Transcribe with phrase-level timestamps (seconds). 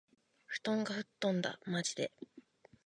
[0.47, 1.59] 布団が吹っ飛んだ。
[1.69, 2.11] （まじで）